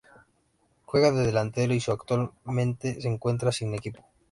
[0.85, 4.03] Juega de delantero y su actualmente se encuentra sin equipo.